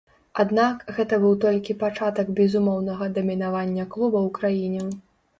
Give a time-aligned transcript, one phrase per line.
[0.43, 4.81] Аднак, гэта быў толькі пачатак безумоўнага дамінавання клуба ў краіне.